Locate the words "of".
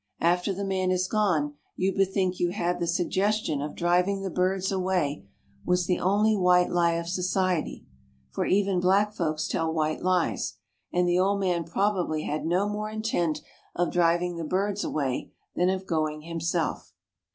3.61-3.75, 6.93-7.07, 13.75-13.91, 15.69-15.85